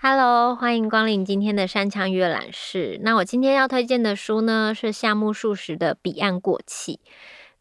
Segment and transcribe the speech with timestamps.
[0.00, 3.00] Hello，欢迎光临今天的山羌阅览室。
[3.02, 7.00] 那我今天要推荐的书呢，是夏目漱石的《彼岸过气》。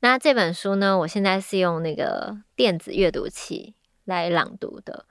[0.01, 3.73] 那这本书呢，我现在是用那个电子阅读器
[4.05, 5.05] 来朗读的。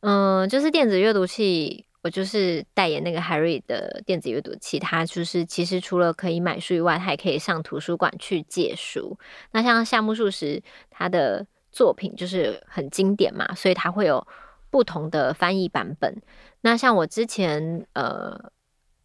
[0.00, 4.78] 嗯，就是电子阅读器，我就是代言那个 Harry 的电子阅读器。
[4.78, 9.18] 它就是其实除了可以买书以外，它也可以上图书馆去借书。
[9.52, 14.26] 那像夏目漱石他的作品就是很经典嘛，所以它会有
[14.70, 16.20] 不同的翻译版本。
[16.60, 18.52] 那像我之前呃。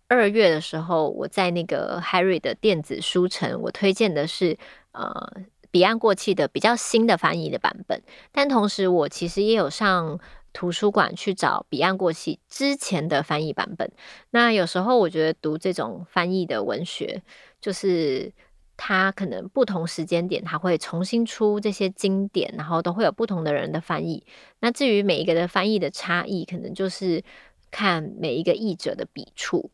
[0.07, 4.55] 二月的时候，我在那个 Harry 的电子书城，我推荐的是
[4.91, 5.33] 呃
[5.71, 7.99] 《彼岸过气》的比较新的翻译的版本。
[8.31, 10.19] 但同时，我其实也有上
[10.55, 13.91] 图书馆去找《彼岸过气》之前的翻译版本。
[14.31, 17.21] 那有时候我觉得读这种翻译的文学，
[17.59, 18.31] 就是
[18.77, 24.25] 它可能不同时间点，它会重新出这些经典，然后都会有不同的人的翻译。
[24.61, 27.21] 那至于每一个的翻译的差异，可能就是
[27.69, 29.69] 看每一个译者的笔触。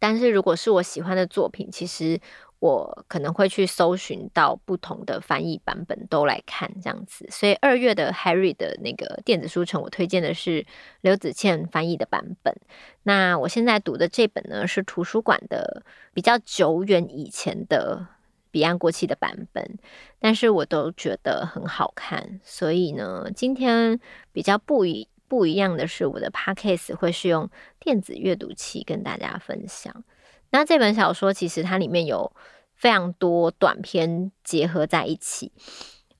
[0.00, 2.20] 但是如果是我喜欢的作品，其实
[2.62, 7.26] 我可能会去搜寻到不同的翻译版本都来看这样子。
[7.28, 10.64] 所以二月的 Harry 的那个电子书城，我推荐的是
[11.00, 12.54] 刘子倩翻译的版本。
[13.02, 15.82] 那我现在读的这本呢，是图书馆的
[16.14, 18.06] 比较久远以前的
[18.52, 19.78] 彼岸过期的版本，
[20.20, 22.38] 但是我都觉得很好看。
[22.44, 23.98] 所以呢，今天
[24.32, 25.08] 比较不一。
[25.26, 27.48] 不一样的是，我的 podcast 会是用
[27.80, 30.04] 电子阅读器跟大家分享。
[30.52, 32.32] 那这本小说其实它里面有
[32.76, 35.50] 非常多短篇结合在一起。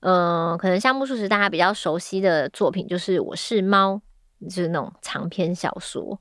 [0.01, 4.01] 嗯、呃，可能夏目漱石大家比较熟悉的作品就是《我是猫》，
[4.49, 6.19] 就是那种长篇小说。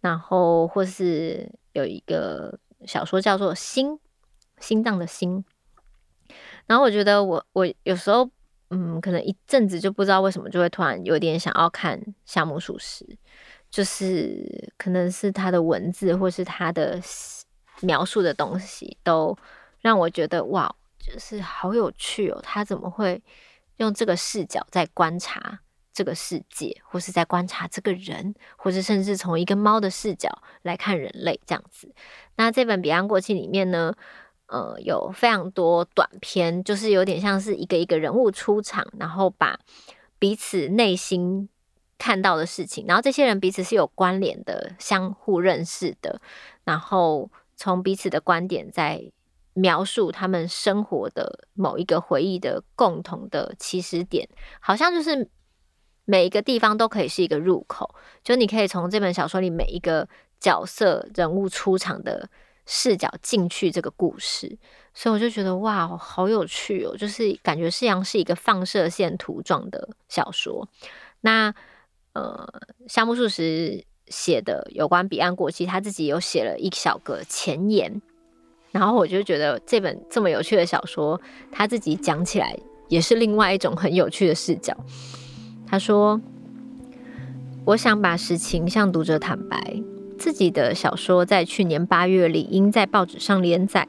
[0.00, 3.92] 然后或是有一个小说叫做《心》，
[4.58, 5.42] 心脏的心。
[6.66, 8.28] 然后我觉得我我有时候。
[8.74, 13.06] 嗯，可能一阵子就不知道为什么就会突然有点想要看夏目漱石，
[13.70, 16.98] 就是可能是他的文字或是他的
[17.82, 19.36] 描述的东西，都
[19.80, 22.40] 让我觉得哇，就是好有趣哦。
[22.42, 23.22] 他怎么会
[23.76, 25.60] 用这个视角在观察
[25.92, 31.92] 这个世界，或是在观察这个人，或是甚至从一个猫的视角来看人类这样子？
[32.36, 33.94] 那这本《彼岸过气》里面呢？
[34.46, 39.58] 呃，有非常多短篇，就是有点像是一个一个人物出场，然后把
[40.18, 41.48] 彼此内心
[41.96, 46.20] 看到的事情，然后这些人彼此是有关联的，相互认识的，
[46.64, 47.30] 然后
[47.62, 49.12] 从彼此的观点在
[49.52, 54.28] 描述他们生活的某一个回忆的共同的起始点，
[54.58, 55.30] 好像就是
[56.04, 60.08] 每一个地方都可以是一个入口，就你可以从这本小说里每一个
[60.40, 62.28] 角色人物出场的。
[62.64, 64.56] 视角进去这个故事，
[64.94, 66.96] 所以我就觉得哇，好有趣哦！
[66.96, 70.66] 就是感觉是像是一个放射线图状的小说。
[71.22, 71.52] 那
[72.12, 72.48] 呃，
[72.86, 78.00] 夏目漱石写的有关彼岸过期，他自己有写了一小个前言，
[78.70, 82.56] 然后我就觉得这本这么有趣的小说，他自己讲起来
[82.88, 84.76] 也是另外一种很有趣的视角。
[85.66, 86.20] 他说
[87.64, 89.82] ：“我想把实情向读者坦白。”
[90.18, 93.88] 自己的小说在去年八月里应在报纸上连载，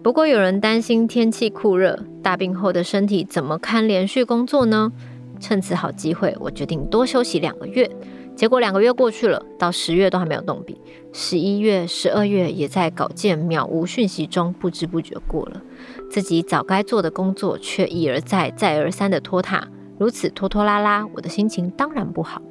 [0.00, 4.92] 不过有人担心天气酷热，大病后的身体怎么堪连续工作呢？
[5.40, 7.90] 趁此好机会，我决定多休息两个月。
[8.34, 10.78] 结果两个月过去了，到十月都还没有动笔，
[11.12, 15.62] 十一月、十二月也在稿件渺无讯息中不知不觉过了。
[16.10, 22.42] 自己早该做的工作却一而再、再而三的拖沓，如此拖拖拉拉，我的心情当然不好。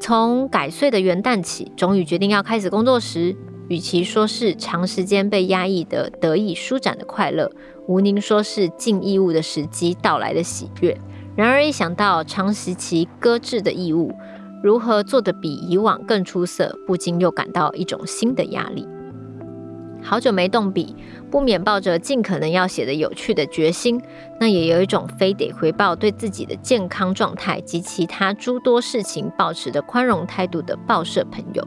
[0.00, 3.36] 从改岁的元旦起，终于决定要开始工作时，
[3.68, 7.52] 与其说是长时间被压抑的得以舒展的快乐，
[7.86, 10.98] 毋宁说是尽义务的时机到来的喜悦。
[11.36, 14.12] 然而一想到长时期搁置的义务，
[14.62, 18.86] 如何做得比以往更出色，不禁又感到一种新的压力。
[20.02, 20.96] 好久没动笔，
[21.30, 24.00] 不免抱着尽可能要写得有趣的决心，
[24.40, 31.66] 那也有一种非得回报对自己的健康状态及其他诸多事情抱持的宽容态度的报社朋友，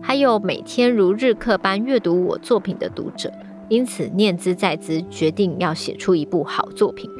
[0.00, 3.32] 还有每天如日课般阅读我作品的读者，
[3.68, 7.10] 因此念兹在兹，决定要写出一部好作品。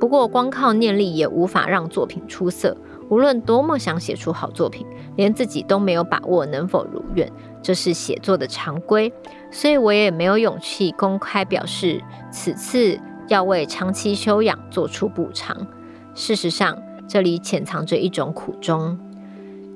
[0.00, 2.74] 不过光靠念力也无法让作品出色，
[3.08, 4.86] 无论多么想写出好作品，
[5.16, 7.30] 连自己都没有把握能否如愿。
[7.62, 9.12] 这是写作的常规，
[9.50, 12.98] 所以我也没有勇气公开表示此次
[13.28, 15.66] 要为长期修养做出补偿。
[16.14, 18.98] 事实上，这里潜藏着一种苦衷。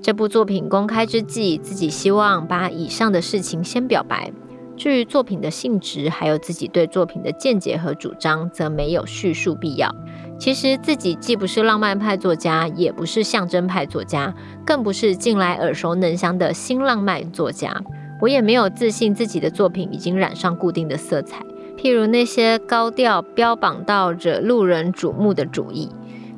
[0.02, 4.32] 这部作品公开之际，自己希望把以上的事情先表白，
[4.76, 9.94] 至于作品的性质，还有自己对作品的见解和主张，则没有叙述必要。
[10.40, 14.34] 其实自己既不是浪漫派作家，也不是象征派作家，
[14.64, 17.78] 更不是近来耳熟能详的新浪漫作家。
[18.22, 21.44] 我也没有自信自己的作品已经染上固定的色彩，
[21.76, 25.90] 譬如那些高调标榜到惹路人瞩目的主义。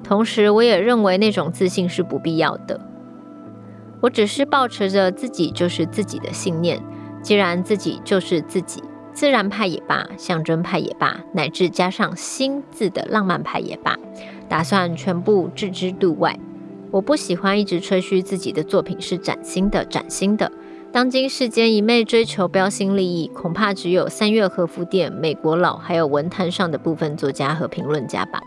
[0.02, 2.80] 同时，我也认为那种自信是不必要的。
[4.00, 6.82] 我只是抱持着自己就是自己的信念。
[7.22, 8.82] 既然自己就是自己，
[9.12, 13.96] 自然派也罢，象征派也罢，乃至加上“新”字的浪漫派也罢，
[14.48, 16.38] 打算全部置之度外。
[16.90, 20.50] 我不喜欢一直吹嘘自己的作品是崭新的、崭新的。
[20.90, 28.42] 当今世间一味追求标新立异，恐怕只有三月和服店、美国佬，还有文坛上的部分作家和评论家吧。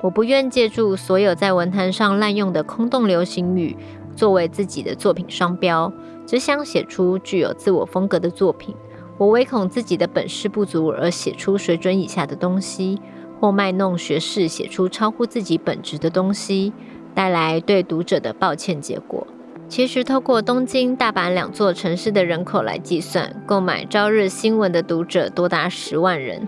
[0.00, 3.76] 我不愿借助所有在文坛上滥用的空洞流行语，
[4.16, 5.92] 作为自己的作品商标，
[6.26, 8.74] 只想写出具有自我风格的作品。
[9.16, 13.00] 我唯恐自己的本事不足而写出水准以下的东西，
[13.40, 16.72] 或卖弄学识写出超乎自己本职的东西，
[17.14, 19.26] 带来对读者的抱歉结果。
[19.68, 26.46] 其实，透过东京、大阪两座城市的人口来计算，购买《朝日新闻》的读者多达十万人。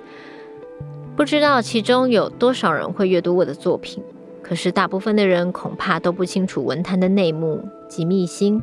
[1.16, 4.02] 不知道其中有多少人会阅读我的作品，
[4.42, 8.60] 可是大部分的人恐怕都不清楚文坛的内幕及秘辛。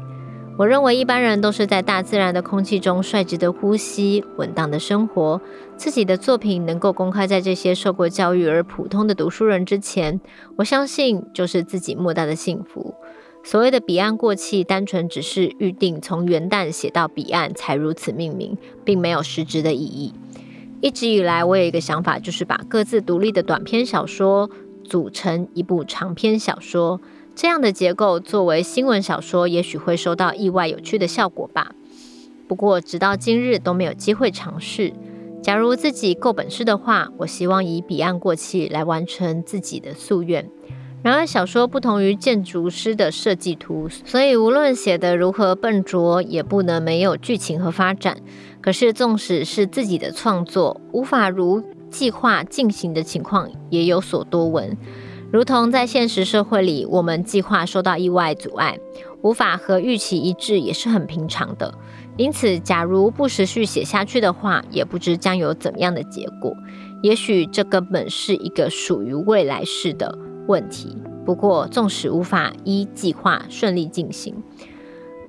[0.56, 5.42] 我认为一般人都是在大自然的空气中率直的呼吸、稳当的生活。
[5.78, 10.22] 自己的作品能够公开在这些受过教育而普通的读书人之前，
[10.58, 12.94] 我相信就是自己莫大的幸福。
[13.44, 18.56] 所谓的彼岸过气，单纯只是预定从元旦写到彼岸才如此命名，
[18.86, 20.14] 并没有实质的意义。
[20.82, 24.52] 一直以来，我有一个想法，就是把各自独立的短篇小说
[24.84, 27.02] 组成一部长篇小说。
[27.35, 31.74] 这样的结构作为新闻小说，也许会收到意外有趣的效果吧。
[32.47, 34.94] 不过，直到今日都没有机会尝试。
[35.41, 40.50] 假如自己够本事的话，我希望以彼岸过气来完成自己的夙愿。
[41.01, 48.18] 然而，小说不同于建筑师的设计图，所以无论写得如何笨拙，也不能没有剧情和发展。
[48.62, 54.77] 可是，纵使是自己的创作，无法如计划进行的情况也有所多闻。
[55.33, 58.77] 如同在现实社会里，我们计划受到意外阻碍，
[59.24, 61.74] 无法和预期一致，也是很平常的。
[62.18, 66.56] 因此，假如不持续写下去的话，也不知将有怎么样的结果。
[67.01, 70.15] 也许这根本是一个属于未来式的。
[70.45, 70.95] 问题。
[71.25, 74.35] 不过，纵使无法依计划顺利进行，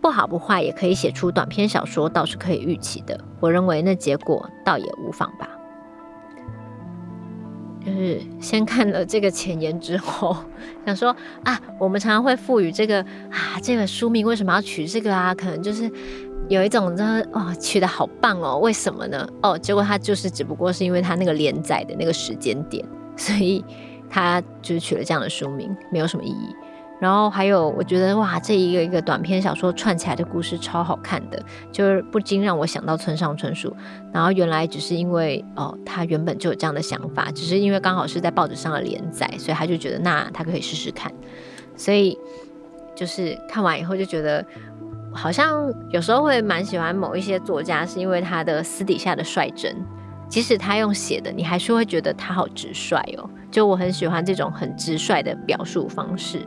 [0.03, 3.19] 不好不坏，也可以写出短篇小说，倒是可以预期的。
[3.41, 5.49] 我认为那结果倒也无妨吧。
[7.85, 10.37] 就是先看了这个前言之后，
[10.87, 11.15] 想说
[11.45, 13.01] 啊，我们常常会赋予这个
[13.31, 15.35] 啊，这个书名为什么要取这个啊？
[15.35, 15.91] 可能就是
[16.49, 19.29] 有一种这哦，取得好棒哦，为什么呢？
[19.43, 22.85] 哦，结果它就是只不过是因为它那个连载的那个时间点，
[23.17, 23.65] 所以。
[24.11, 26.55] 他就是取了这样的书名，没有什么意义。
[27.01, 33.75] 然后还有，我觉得哇，这一个一个短篇小说串起来的故事超好看的，就是不禁让我想到村上春树。
[34.13, 41.13] 然后原来只是因为哦，他原本就有这样的想法，只是因为刚好是在报纸上的连载，所以他就觉得那他可以试试看。
[41.77, 42.17] 所以
[42.95, 44.43] 就是看完以后就觉得，
[45.13, 49.77] 好像有时候会蛮喜欢某一些作家，是因为他的私底下的率真。
[50.27, 53.29] 即使他用写的，你还是会觉得他好直率哦。
[53.51, 56.41] 就我很喜欢这种很直率的表述方式。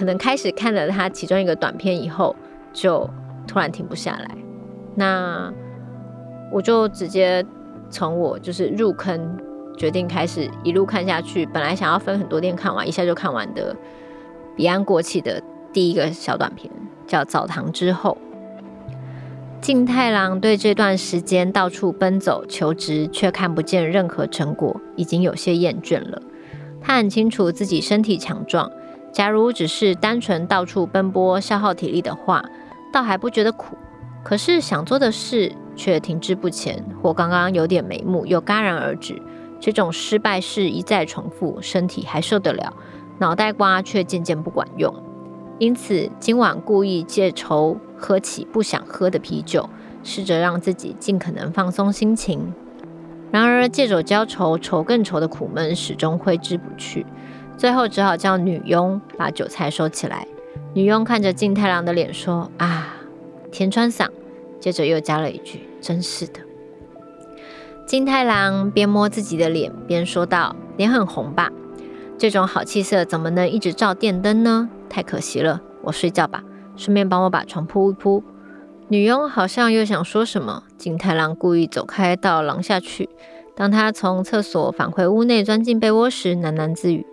[0.00, 2.34] 可能开始看了他其中一个短片以后，
[2.72, 3.06] 就
[3.46, 4.34] 突然停不下来。
[4.94, 5.52] 那
[6.50, 7.44] 我就直接
[7.90, 9.38] 从我就是入坑，
[9.76, 11.44] 决定开始一路看下去。
[11.44, 13.74] 本来想要分很多天看完，一下就看完的
[14.56, 15.38] 《彼岸过气》的
[15.70, 16.72] 第一个小短片，
[17.06, 18.16] 叫《澡堂之后》。
[19.60, 26.22] 静太郎对这段时间到处奔走求职，却看不见任何成果，已经有些厌倦了。
[26.80, 28.72] 他很清楚自己身体强壮，
[29.12, 32.44] 假如只是单纯到处奔波消耗体力的话，
[32.92, 33.76] 倒还不觉得苦。
[34.22, 39.20] 可是想做的事却停滞不前，或刚刚有点眉目又戛然而止。
[39.58, 42.74] 这种失败事一再重复，身体还受得了，
[43.18, 44.94] 脑袋瓜却渐渐不管用。
[45.58, 49.68] 因此，今晚故意借愁喝起不想喝的啤酒，
[50.02, 52.54] 试着让自己尽可能放松心情。
[53.30, 57.04] 然而，借酒浇愁，愁更愁的苦闷始终挥之不去。
[57.60, 60.26] 最后，只好叫女佣把酒菜收起来。
[60.72, 62.96] 女佣看着静太郎的脸说：“啊，
[63.52, 64.08] 田川嗓。”
[64.58, 66.40] 接着又加了一句：“真是的。”
[67.84, 71.52] 金太郎边摸自己的脸边说道：“脸很红吧？
[72.16, 76.42] 这种好气色怎么能一直照电灯呢？”太可惜了，我睡觉吧，
[76.76, 78.24] 顺便帮我把床铺一铺。
[78.88, 83.10] 女佣好像又想说什么，金太郎故意走开到廊下去。
[83.54, 87.04] 当他从厕所返回屋内，钻进被窝时，喃喃自语：“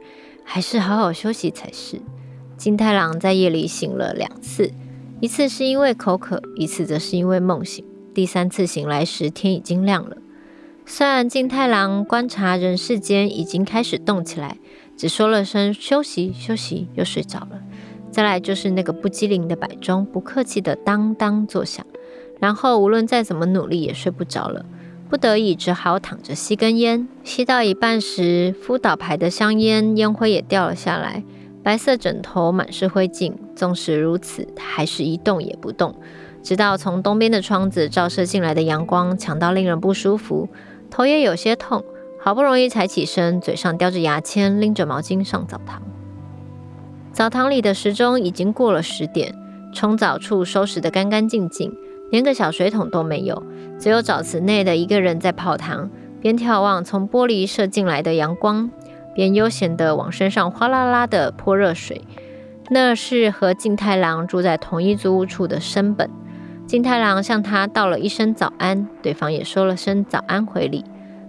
[0.49, 2.01] 还是好好休息才是。”
[2.55, 4.71] 金太郎在夜里醒了两次，
[5.19, 7.85] 一次是因为口渴，一次则是因为梦醒。
[8.15, 10.17] 第三次醒来时，天已经亮了。
[10.85, 14.57] 虽然金太郎观察人世间已经开始动起来，
[14.95, 17.61] 只说了声“休息，休息”，又睡着了。
[18.09, 21.85] 再来就是那个不机灵的摆钟，不客气的当当作响，
[22.39, 24.65] 然后无论再怎么努力也睡不着了，
[25.09, 27.07] 不得已只好躺着吸根烟。
[27.23, 31.23] 吸到一半时，福岛牌的香烟烟灰也掉了下来，
[31.63, 33.33] 白色枕头满是灰烬。
[33.55, 35.95] 纵使如此，他还是一动也不动，
[36.43, 40.47] 直到从东边的窗子照射进来的阳光强到令人不舒服，
[40.91, 41.83] 头也有些痛，
[42.19, 45.81] 好不容易才起身，嘴上叼着牙签，拎着毛巾上澡堂。
[47.11, 49.33] 澡堂里的时钟已经过了十点，
[49.73, 51.73] 冲澡处收拾得干干净净，
[52.09, 53.43] 连个小水桶都没有，
[53.79, 55.89] 只有澡池内的一个人在泡汤，
[56.21, 58.69] 边眺望从玻璃射进来的阳光，
[59.13, 62.01] 边悠闲地往身上哗啦啦地泼热水。
[62.69, 66.09] 那是和金太郎住在同一租屋处的生本。
[66.65, 70.83] 金太郎向他道了一声早安，对方也说了声早安回礼。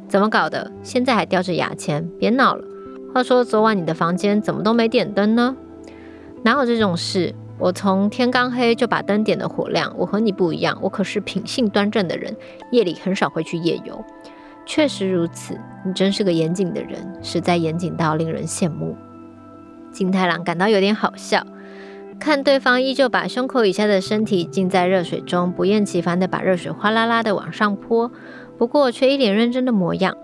[0.08, 0.72] 怎么搞的？
[0.82, 2.08] 现在还叼着牙签？
[2.18, 2.64] 别闹了。
[3.14, 5.56] 话说昨晚你的房间怎么都没点灯呢？
[6.42, 7.34] 哪有这种事？
[7.58, 9.92] 我从天刚黑就把灯点得火亮。
[9.96, 12.36] 我和你不一样，我可是品性端正的人，
[12.70, 14.04] 夜里很少会去夜游。
[14.64, 18.96] 确实如此，你真是个严谨的人，实在严谨到令人羡慕。
[19.90, 21.44] 金太郎感到有点好笑，
[22.20, 28.12] 看对方依旧把胸口以下的身体浸在热水中，不厌其烦地把热水哗啦啦地往上泼，
[28.58, 30.16] 不过却一脸认真的模样。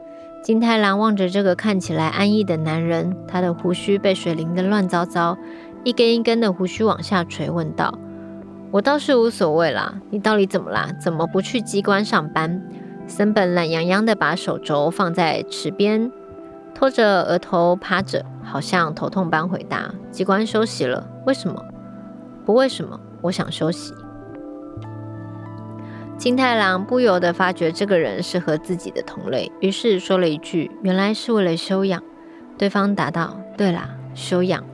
[0.44, 5.38] 金太郎望着这个看起来安逸的男人，他的胡须被水淋得乱糟糟。
[5.84, 7.96] 一根一根的胡须往下垂，问道
[8.72, 10.88] ：“我倒是无所谓啦，你到底怎么啦？
[10.98, 12.62] 怎么不去机关上班？”
[13.06, 16.10] 森本懒洋洋地把手肘放在池边，
[16.74, 21.06] 托着额头趴着，好像头痛般回答：“机关休息了。
[21.26, 21.62] 为什么？
[22.46, 22.98] 不为什么？
[23.20, 23.92] 我想休息。”
[26.16, 32.02] 金太郎不由得发觉这个人是和自己的同类，于是说了一句：“原来是为了休养。”
[32.56, 34.64] 对方答道：“对啦，休养。”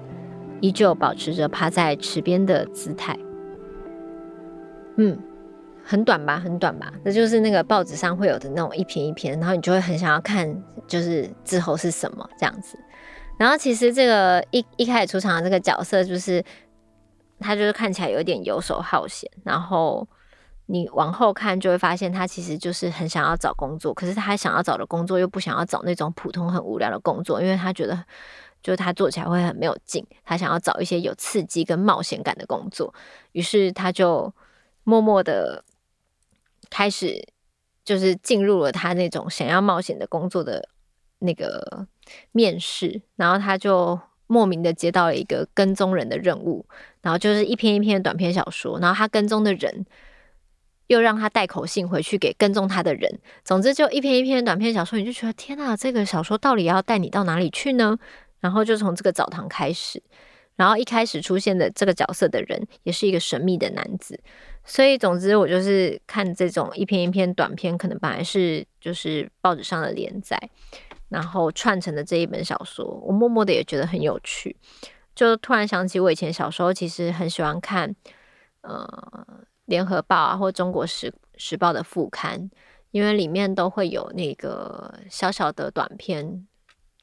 [0.60, 3.18] 依旧保持着趴在池边的姿态，
[4.96, 5.18] 嗯，
[5.82, 6.92] 很短吧，很短吧。
[7.02, 12.78] 那就是那个报纸上会有的那种一篇一篇，然后你就会很想要看，就是之后是什么这样子。
[13.38, 16.44] 然后其实这个一一开始出场的这个角色，就是
[17.38, 20.06] 他就是看起来有点游手好闲，然后
[20.66, 28.04] 你往后看就会发现他其实就是很想要找工作，可是他想要找的工作又不想要找那种普通很无聊的工作，因为他觉得。
[28.62, 32.92] 就是他做起来会很没有劲，他想要找一些有刺激跟冒险感的工作，
[33.32, 34.32] 于是他就
[34.84, 35.64] 默默的
[36.68, 37.26] 开始，
[37.84, 40.68] 就是进入了他那种想要冒险的工作的
[41.20, 41.86] 那个
[42.32, 46.66] 面试，然后他就莫名的接到了一个跟踪人的任务，
[47.02, 49.84] 然后就是一篇一篇的短篇小说，然后他跟踪的人
[50.86, 57.98] 又让他带口信回去给跟踪他的人，总之就一篇一篇的短篇小说，你就觉得天哪，这个小说到底要带你到哪里去呢？
[58.40, 60.02] 然后就从这个澡堂开始，
[60.56, 64.18] 然后一开始出现的这个角色的人也是一个神秘的男子，
[64.64, 70.38] 所以总之我就是看这种一篇一篇短篇，可能本来是就是报纸上的连载，
[71.08, 74.56] 然后串成的这一本小说，我默默的也觉得很有趣，
[75.14, 77.94] 就突然想起我以前小时候其实很喜欢看
[78.62, 82.50] 呃联合报啊或中国时时报的副刊，
[82.90, 86.46] 因为里面都会有那个小小的短篇。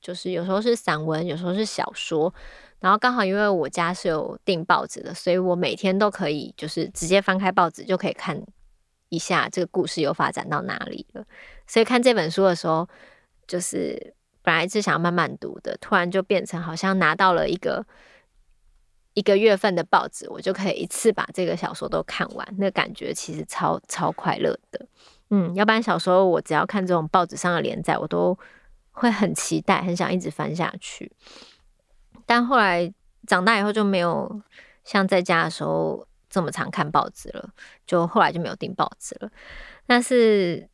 [0.02, 2.34] 就是有时候是散文，有时候是小说，
[2.80, 8.42] 然后刚好因为我家是有订报纸的，所以我每天都可以就是直接翻开报纸就可以看
[9.10, 11.26] 一下这个故事有发展到哪里了。
[11.66, 12.88] 所以看这本书的时候，
[13.48, 17.86] 就是本来是想要慢慢读的，突然就变成好像拿到了一个
[19.16, 24.86] 一个月份的报纸，我就可以一次把这个小说都看完，那感觉其实超超快乐的。
[25.32, 28.38] 嗯，要不然小时候我只要看这种报纸上的连载，我都。
[29.00, 31.12] 会很期待，很想一直翻下去，
[32.26, 32.92] 但后来
[33.28, 34.42] 长大以后就没有
[34.84, 37.48] 像在家的时候这么常看报纸了，
[37.86, 39.30] 就后来就没有订报纸了。
[39.86, 40.68] 但是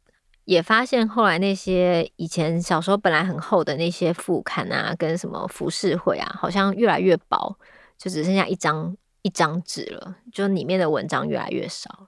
[0.45, 7.57] 也发现后来那些以前小时候本来很厚的那些副刊啊，跟什么服饰会啊，好像越来越薄，
[7.97, 12.07] 就只剩下一张一张纸了，就里面的文章越来越少，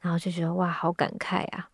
[0.00, 1.70] 然后就觉得哇，好感慨啊！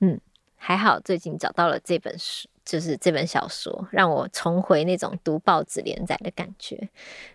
[0.00, 0.20] 嗯，
[0.56, 2.50] 还好最近找到了这本书。
[2.64, 6.88] 就是这本小说让我重回那种读报纸连载的感觉。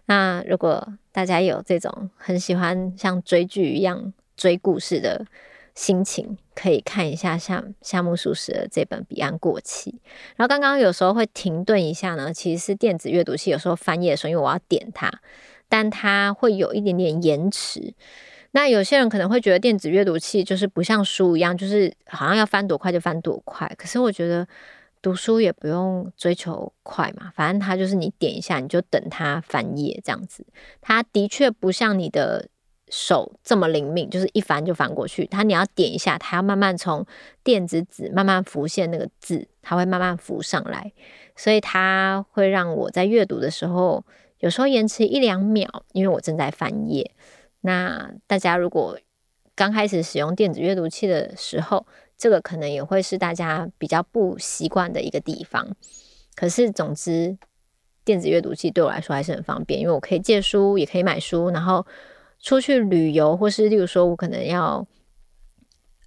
[0.06, 5.26] 那如果大家有这种很喜欢像追剧一样追故事的
[5.76, 9.92] 心情，可以看一下夏夏目漱石的这本《彼岸过期》。
[10.36, 15.10] 然后刚刚有时候会停顿一下呢，其实是电子阅读器有时候翻页的时候，因为我要点它，
[15.70, 17.94] 但它会有一点点延迟。
[18.52, 23.72] 那有些人可能会觉得电子阅读器就是不像书一样，就是好像要翻多快就翻多快。
[23.78, 24.46] 可是我觉得
[25.02, 30.46] 读书也不用追求快嘛，反正它就是你点一下，你就等它翻页这样子。
[30.82, 32.50] 它的确不像你的
[32.90, 35.26] 手这么灵敏，就是一翻就翻过去。
[35.28, 37.06] 它你要点一下，它要慢慢从
[37.44, 40.92] 电子纸慢慢浮现那个字，它会慢慢浮上来，
[41.36, 44.04] 所以它会让我在阅读的时候
[44.40, 47.12] 有时候延迟一两秒，因为我正在翻页。
[47.62, 48.98] 那大家如果
[49.56, 51.86] 刚开始使用电子阅读器的时候，
[52.20, 55.76] 这个可能也会是大家比较不习惯的一个地方。
[56.36, 57.38] 可是总之，
[58.04, 61.86] 电子阅读器对我来说还是很方便，因为我可以借书，也可以买书，然后
[62.40, 64.86] 出去旅游，或是例如说我可能要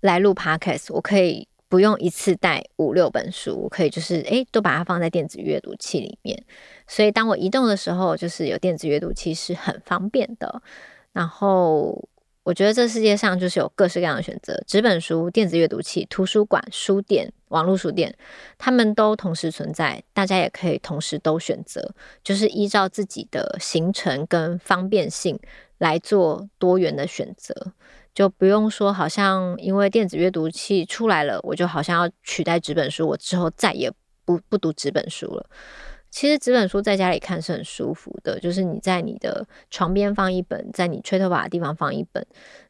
[0.03, 6.45] 来录 Podcast，我可以不用一次带五六本书，我可以就是诶，都把它放在电子阅读器里面。
[6.87, 10.63] 所以当我移动的时候，就是有电子阅读器是很方便的。
[11.13, 12.09] 然后
[12.45, 18.13] 我觉得这世界上就是有各式各样的选择，纸本书、电子阅读器、图书馆、书店、网络书店，
[18.59, 21.95] 他们都同时存在，大家也可以同时都选择，
[22.25, 25.39] 就是依照自己的行程跟方便性
[25.79, 27.55] 来做多元的选择，
[28.13, 33.89] 就不用说好像因为电子阅读器出来了，我就好像要取代纸本书，我之后再也
[34.25, 35.49] 不不读纸本书了。
[36.13, 42.25] 其实纸本书在家里看是很舒服的，就是你在你的床边放一本，在你吹头发的地方放一本，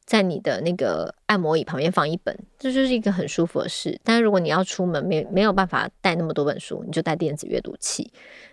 [0.04, 4.00] 在你的那个按摩椅旁边放一本，这就是一个很舒服的事。
[4.04, 8.12] 但如果你要出门，没没有办法带那么多本书，你就带电子阅读器。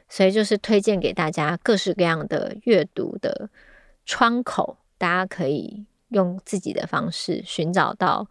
[0.10, 3.48] 所以就是推荐给大家各式各样的阅读的
[4.08, 8.28] 窗口，大家可以用自己的方式寻找到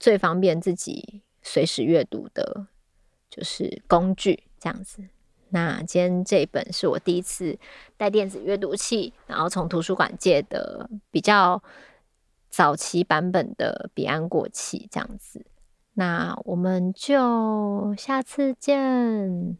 [0.00, 2.66] 最方便自己随时阅读的，
[3.30, 5.04] 就是工具这样子。
[5.50, 7.58] 那今天这本是我第一次
[7.96, 11.62] 带电子阅读器，然后从图书馆借的比较
[12.48, 15.44] 早期版本的《彼岸过期》这样子。
[15.94, 19.58] 那我们就下次见。